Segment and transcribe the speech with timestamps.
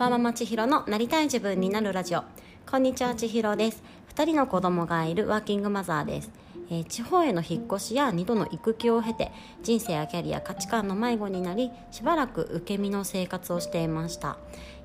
[0.00, 2.24] わーママ千尋のなりたい自分になるラジオ。
[2.70, 3.82] こんにちは千尋です。
[4.14, 6.30] 2人の子供がいるワーキングマザーです、
[6.70, 9.30] えー地方への引っ越しや2度の育休を経て
[9.62, 14.38] 人生やキャリア価値観の迷子になりしばらく受け身の生活をしていました、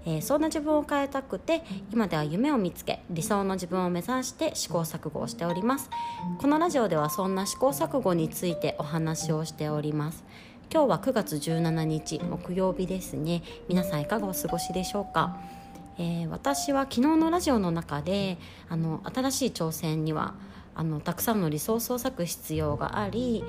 [0.06, 1.64] えーそんな自分を変えたくて
[1.94, 5.90] 今では夢を見つけ理想の自分を目指して試行錯誤をしております。
[6.40, 10.26] このラジオではそんな試行錯誤についてお話をしております。
[10.76, 13.44] 今日は9月17日木曜日ですね。
[13.70, 15.40] 皆さんいかがお過ごしでしょうか、
[15.98, 20.36] えー私は昨日のラジオの中であの新しい挑戦には
[20.76, 23.42] あのたくさんのリソースを割く必要があり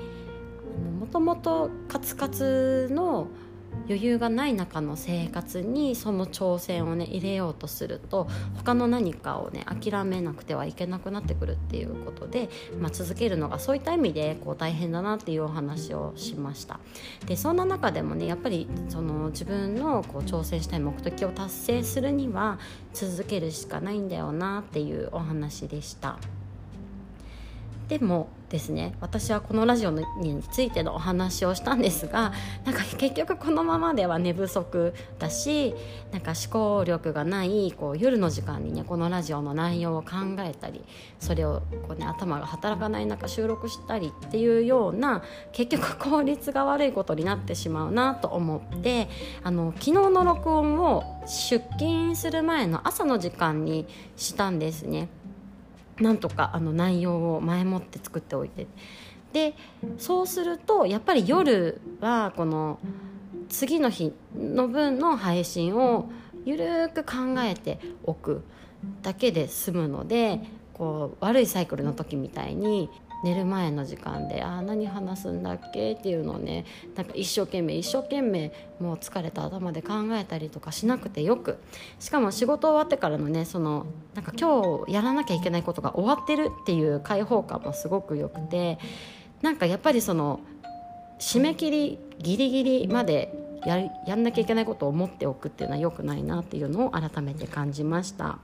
[1.01, 3.27] もともとカツカツの
[3.85, 8.27] 余裕がない中の生活にその挑戦をね入れようとすると
[8.57, 12.49] 他の何かをね諦めなくてはいけなくなってくるっていうことで、
[12.79, 16.79] まあ、続けるのがそういった意味でこう大変だなっていうお話をしました
[17.25, 22.59] でそんな中でもねやっぱりその自分のこう挑戦したい目的を達成するには
[22.93, 26.17] 続けるしかないんだよなっていうお話でした。
[27.87, 32.31] でもですね私はこのラジオについてのお話をしたんですが
[32.65, 35.75] なんか結局このままでは寝不足だし
[36.11, 40.83] なんか思考力がないこう夜の時間にねこのラジオの内容を考えたり
[41.19, 49.09] それをこう、ね、頭が働かない中収録したりっていうような結局効率が悪いことになってしまうなと思って
[49.43, 55.09] あの昨日の録音を出勤する前の朝の時間にしたんですね。
[55.99, 58.67] なんとかあの内容を前もって作っておいて。
[59.33, 59.55] で
[59.97, 62.79] そうするとやっぱり夜はこの
[63.49, 66.09] 次の日の分の配信を
[66.45, 68.41] ゆるく考えておく
[69.01, 70.39] だけで済むので
[70.73, 72.89] こう悪いサイクルの時みたいに
[73.23, 76.65] 寝る前の時間であー何話すんだっけっていうのをね
[76.95, 81.57] なんか一生懸命一生懸命もう疲れた頭で考えたりとかしなくてよく
[81.99, 88.77] しかも仕事終わってからのねそのなんか今日やらなきゃいけないことが終わってるっていう解放感もすごくよくて
[89.41, 90.39] なんかやっぱりその
[91.19, 93.33] 締め切りギリギリまで
[93.65, 98.37] ややんなきゃいけないことを持っておくっていうのは良くないなっていうのを改めて感じました。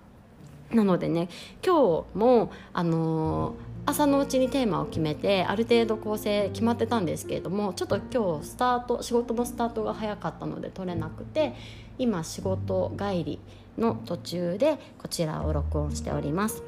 [0.72, 1.30] なのでね
[1.64, 11.54] 今日もあのー朝のうちにテーマを決めてある程度構成決まってたんですけれどもちょっと今日スタート仕事のスタートが早かったので取れなくて
[11.98, 13.40] 今仕事帰り
[13.78, 16.64] の途中でこちらを録音しております。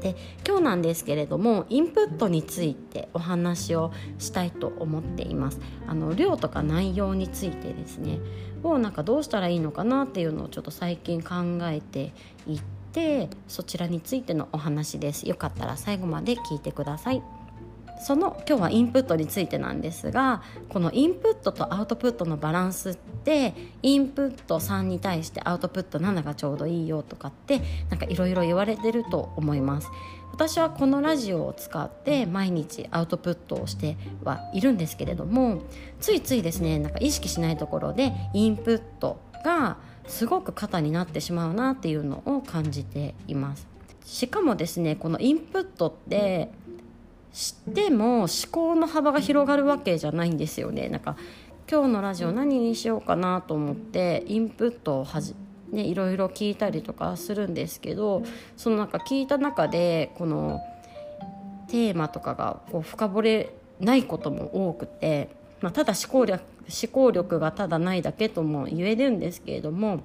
[0.00, 0.16] で
[0.48, 8.18] 今日なんですけれどもインプットについてお話をしたいと思っていますあの量とか内容についてですね
[8.62, 11.34] をなんかどうしたらいいのかなっていうのをちょっと最近考
[11.64, 12.14] えて
[12.46, 15.28] いてってそちらについてのお話です。
[15.28, 17.22] よかったら最後まで聞いてください。
[18.02, 23.52] その今日はインプットについてなんですがこのインプットとアウトプットのバランスって
[23.82, 29.88] インプット3に対してアウトプット7がちょうどいいよとかってなんかいろいろ言われてると思います。
[30.32, 35.62] 私はこのラジオを使って毎日アウトプットをしてはいるんですけれども
[36.00, 39.76] ついついですねなんか意識しないところでインプットが
[40.10, 43.66] すごく肩になってしまうなっていうのを感じています。
[44.04, 46.50] しかもですねこのインプットって
[47.32, 50.88] 知っても思考の幅が広がるわけじゃないんですよね。
[50.88, 51.16] なんか
[51.70, 55.34] 今日のラジオ何にしようかなと思ってインプットをはじ
[55.70, 58.24] ね、いろいろ聞いたりとかするんですけど
[58.56, 60.60] そのなんか聞いた中でこの
[61.68, 70.02] テーマとかがこう深掘れないことも多くて、まあ、ただ思考力思考力がただないだけとも言えるんですけれども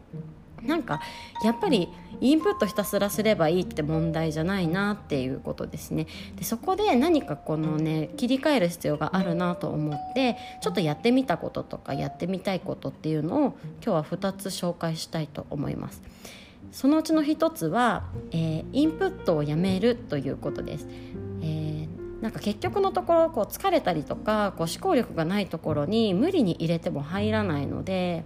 [0.63, 1.01] なんか
[1.43, 1.89] やっぱり
[2.21, 6.07] インプットひたすらすればいいって問題じゃないなっていうことですね。
[6.37, 16.01] でそこで何かこのね切り替える必要があるなと思ってちょっとやってみたこととかやってみたいことっていうのを今日は2つ紹介したいと思います。
[16.71, 20.87] そのうちの1つは、えーインプットをやめるということです、
[22.25, 28.25] なんか結局のところこう疲れたりとかこう思考力がないところに無理に入れても入らないので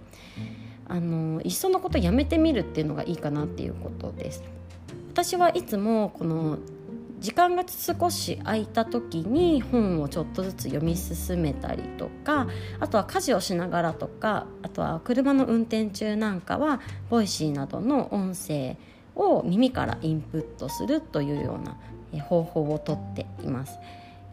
[0.88, 4.42] あのいっそのことやめてみるっていうのがいいかなっていうことです。
[5.10, 6.56] 私はいつもこの
[7.18, 12.46] 時間が少し空いた時に本をちょっとずつ読み進めたりとか
[12.78, 16.80] あとは家事をしながらとかあとは車の運転中なんかは
[17.10, 18.78] Voicy などの音声
[19.14, 21.76] を耳からインプットするというような
[22.18, 23.78] 方法をとっています。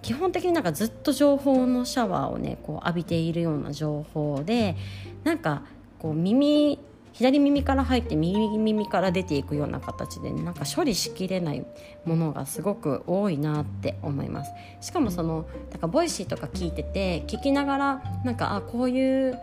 [0.08, 4.78] 基本的になんかずっと情報のシャワーをねこう浴びているような状態で
[5.26, 5.64] なんか
[6.00, 6.80] こう耳
[7.12, 11.66] 左耳から入って右耳から出ていくような形で、なんか処理しきれない
[12.06, 14.52] ものがすごく多いなって思います。
[14.80, 19.38] しかもそのだから Voicy とか聞いてて聞きながらなんかあこういう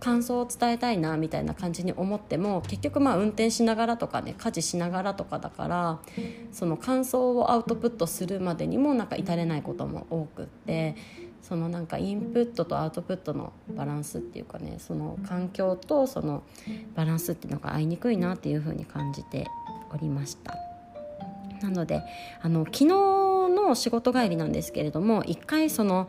[0.00, 5.98] 感想を伝えたいなみたいな感じに思っても結局まあ運転しながらとかね家事しながらとかだから
[6.52, 10.96] その感想をアウトプットするまでにもなんか至れないことも多くって
[11.42, 16.42] そのなんかインプットとアウトプットのバランスっていうかねその環境とその
[16.94, 19.46] バランスっていうのが合いにくいなっていうふうに感じて
[19.92, 20.54] おりました。
[21.62, 22.02] なので
[22.40, 26.08] あの昨日の仕事帰りなんですけれども一回その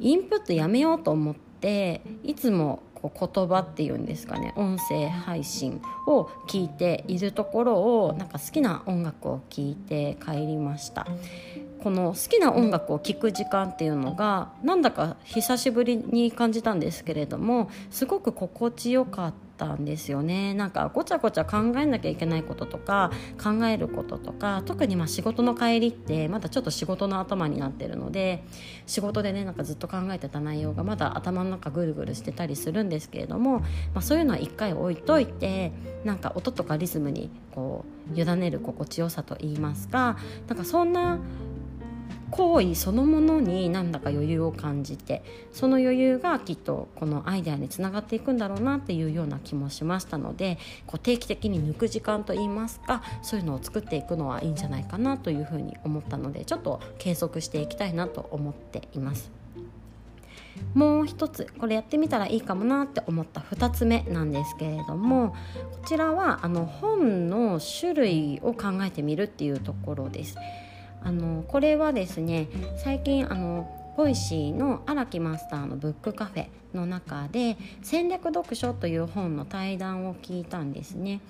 [0.00, 11.06] インプットやめようと思っていつもこう言葉っていうんですかね音声配信を聞いているところをなんか好きな音楽を聴いて帰りました。
[11.82, 20.52] この好きな音楽を聴く時間っていうのがなんだか久しぶりに感じたんですけれどもすごく心地よかったったんですよね。
[20.52, 23.10] なんかごちゃごちゃ考えなきゃいけないこととか
[23.42, 28.44] 考えることとか特にま仕事の帰りってまだちょっと仕事の頭になってるので
[28.86, 33.66] 仕事でねなんかずっと考えてた内容がまだ頭の中ぐるぐるしてたりするんですけれども、ま
[33.96, 35.72] あ、そういうのは一回置いといて
[36.04, 40.18] なんか音とかリズムにこう委ねる心地よさといいますか
[40.48, 41.18] なんかそんな
[42.30, 59.30] 行為そのものになんだか余裕を感じてその余裕がきっとこのアイデアにつながっていくんだろうなっていうような気もしましたのでこう定期的に抜く時間といいますかそういうのを作っていくのはいいんじゃないかなというふうに思ったのでちょっと継続していきたいなと思っています。
[60.74, 70.36] もう一つこれやってみたらいいかもなって思った2つ目なんですけれどもこちらはあの本の種類を考えてみるっていうところです。
[71.06, 81.20] あのこれはですね最近あの Voicy の荒木マスターのブックカフェの中で戦略読書という本の対談を聞いたんですね。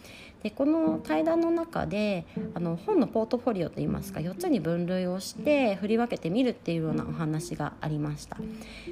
[0.43, 2.25] でこの対談の中で
[2.55, 8.37] あの本のポートフォリオといいますか4つに分類をして振り分けてみるっていうようなお話がありました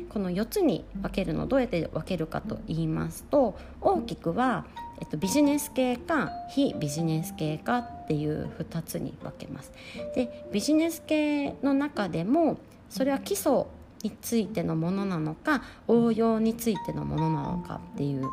[0.08, 4.66] この4つに分けるのどうやって分けるかと言いますと大きくは、
[5.05, 9.71] えっと、ビジネス系か非ビジネス系かっていう2つに分けます。
[10.15, 12.56] でビジネス系の中でも
[12.89, 13.67] それは基礎
[14.03, 18.25] についてのものなのか応用についてのものなのかっていう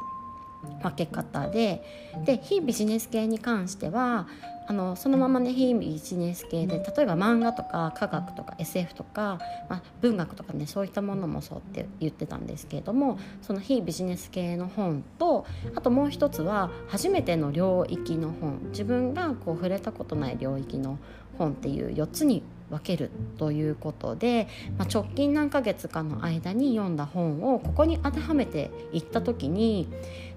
[0.81, 1.83] 分け方で
[2.25, 4.27] で非ビジネス系に関しては
[4.67, 18.59] あのそのままね非ビジネス系で例えば漫画とか科学とか SF とか、まあ、文学とかねそういったものもそうって言ってたんですけれどもその非ビジネス系の本とあともう一つは初めての領域の本。
[18.71, 20.97] 自分がこう触れたことない領域の
[21.37, 24.47] 本っていう4つに分けるということで、
[24.77, 29.87] まあ、直近何ヶ月かの間に読んだ本をここに当てはめていった時に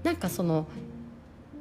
[0.03, 0.67] なんかその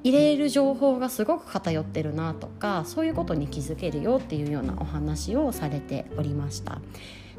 [0.04, 6.82] 入れる情報がすごく偏ってるなとかそういうことに気づけるよっていうようなお話をされておりました。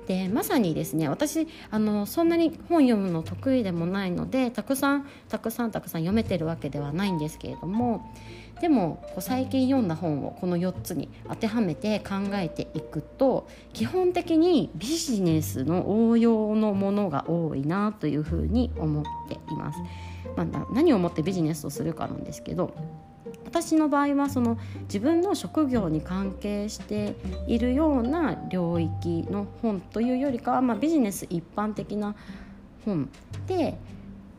[0.07, 8.13] でまさにですね私あのそんなに本読むの得意でもないのでたくさんたくさんたくさん読めてるわけではないんですけれども
[8.61, 19.79] でもこう最近読んだ本をこの4つに当てはめて考えていくと基本的にビジネスの応用のものが多いなというふうに思っています。
[20.37, 22.75] まあ、何をもってビジネスをするかなんですけど
[23.45, 27.15] 私の場合はその自分の職業に関係して
[27.47, 32.17] いるような領域の本というよりかは、まあ、ビジネス一般的な
[32.85, 33.09] 本
[33.47, 33.79] で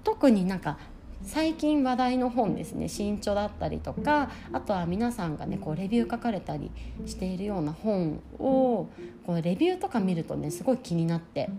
[0.04, 0.78] 特になんか
[1.26, 2.88] 最近話題の本ですね。
[2.88, 6.72] 新著だったりとかあとは皆さんがねこうレビュー書かれたり
[7.06, 8.88] しているような本を
[9.26, 11.50] こうレビューとか見るとねすごい気になって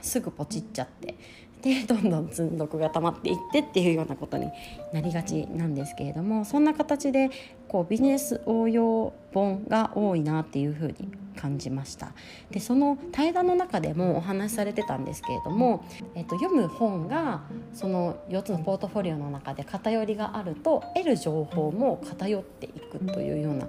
[0.00, 1.16] すぐポチっちゃって。
[1.62, 4.50] でどんどん積んどくが溜まっていってっていうようなことに
[4.92, 7.30] なりがちなんですけれどもそんな形で
[7.66, 10.94] こうビジネス応用本が多いなっていうふうに
[11.36, 12.12] 感じました。
[12.50, 15.84] でその対談の中でもお話しされてたんですけれども、
[16.14, 23.68] えっと、読む本がその4つのポートフォリオの中で偏りがあると得る情報も偏っていくというような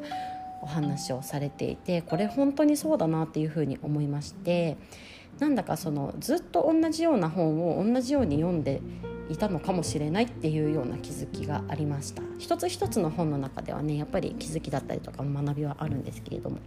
[0.61, 4.77] お話をされていてこれ本当にそうだなっていうふうに思いまして
[5.39, 8.81] なんだかそのずっと同じような本を同じように読んで
[9.29, 16.57] いたのかもしれないっていうような気づきがありました一つ一つの本の中ではねやっぱり気づきだったりとか学びはあるんですけれども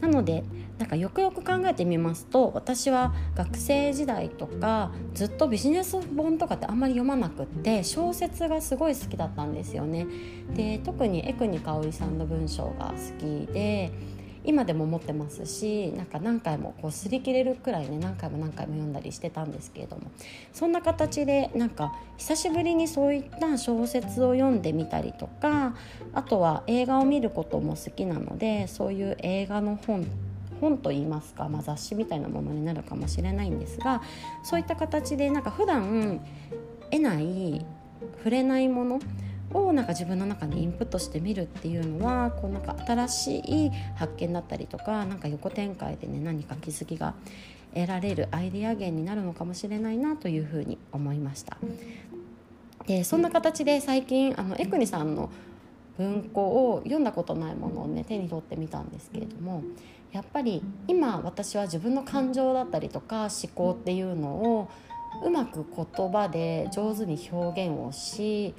[0.00, 0.44] なので
[0.78, 10.06] なんかよくよく考えてみますと私は学生時代とかずっとビジネス本とかってあんまり読まなくって小説がすごい好きだったんですよね。
[10.54, 13.90] で特に江国香織さんの文章が好きで
[14.48, 20.10] 今でも持ってますしなんか何回もこう擦り切れるくらいね何回も何回も読んだりしてたんですけれども
[20.54, 25.76] そんな形でなんか久しぶりにそういった小説を読んでみたりとか
[26.14, 30.06] あとは映画を見ることも好きなのでそういう映画の本
[30.62, 34.00] 本といいますか、まあ、雑誌みたいなものになるかもしれないんですが
[34.42, 36.20] そういった形でなんか普段
[36.90, 37.66] 得ない
[38.16, 39.00] 触れないもの
[39.52, 47.14] をなんか自分の中にインプットしてみるっていうのはこうなんか新しい発見だったりとかなんか横展開でね何か気づきが
[47.74, 51.58] 得られるアイデア源になるのかもしれないなというふうに思いました。
[52.86, 55.30] でそんな形で最近あのエクニさんの
[55.98, 59.62] 文庫を読んだことないものをね手に取ってみたんですけれども
[60.12, 64.70] やっぱり今私は自分の感情だったりとか思考っていうのを
[65.24, 68.54] うまく言葉で上手に表現をし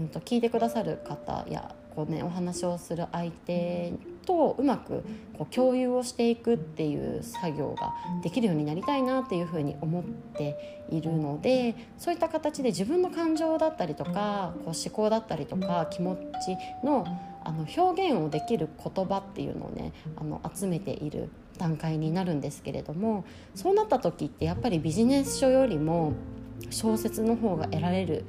[0.00, 3.92] うん、と聞いてくださる方やこう、ね、お話をする相手
[4.24, 5.04] とうまく
[5.36, 7.92] こう共有をしていくっていう作業が
[8.22, 17.06] できるようになりたいなっていうふうに思っているのでそういった形で自分の感情だったりとかこう思考だったりとか気持ちの
[17.42, 26.12] あの表現をできる言葉っていうのをねあの集めている段階になるんですけれどもそうなった時ってやっぱりビジネス書よりも
[26.68, 28.24] 小説の方が得られる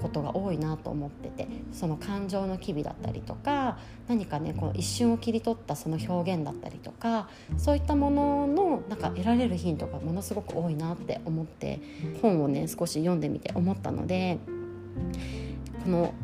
[0.00, 11.80] ことが多いなと思っててその感情の機微だったりとか何かねこう一瞬を切り取ったその表現だったりとかそういったもののなんか得られるヒントがものすごく多いなって思って
[12.22, 14.38] 本をね少し読んでみて思ったので
[15.84, 16.14] この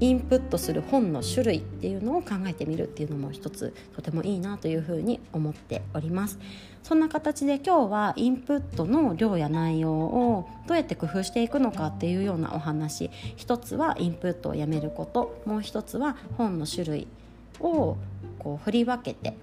[0.00, 6.38] インプットする本の種類っていうのを考えてみるっていうのも一つとてもいいなというふうに思っております。
[6.82, 13.10] そんな形で今日はインプットの量や内容をどうやって工夫していくのかっていうようなお話。
[13.36, 15.42] 一つはインプットをやめること。
[15.46, 17.06] もう一つは本の種類
[17.60, 17.96] を
[18.38, 19.36] こう振り分けて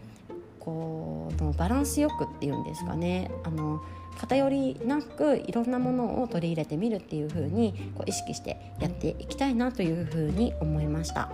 [0.65, 3.31] こうバランスよくっていうんですかね。
[3.43, 3.81] あの
[4.17, 11.29] 偏りなくいろんなものを取り入れてみるっていう風にこう意識してやっていきたいなという風に思いました。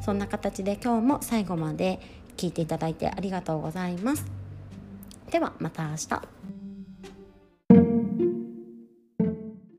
[0.00, 2.00] そんな形で今日も最後まで
[2.36, 4.26] 聞いていただいてありがとうございます。
[5.30, 6.53] ではまた明日。